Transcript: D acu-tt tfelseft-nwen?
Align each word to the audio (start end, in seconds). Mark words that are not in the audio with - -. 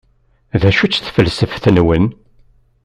D 0.61 0.63
acu-tt 0.69 1.03
tfelseft-nwen? 1.07 2.05